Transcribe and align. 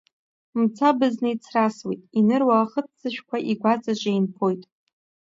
Мцабызны 0.59 1.29
ицрасуеит, 1.35 2.01
иныруа 2.19 2.55
ахыццышәқәа 2.63 3.37
игәаҵаҿ 3.51 4.01
еинԥоит. 4.11 4.63